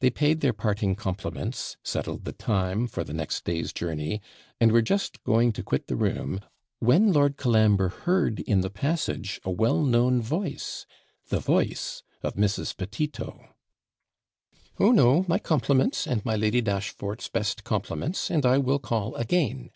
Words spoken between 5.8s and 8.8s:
the room when Lord Colambre heard in the